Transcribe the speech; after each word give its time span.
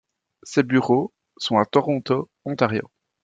Ses 0.41 0.63
bureaux 0.63 1.13
sont 1.37 1.59
à 1.59 1.65
Toronto, 1.67 2.27
Ontario. 2.43 2.89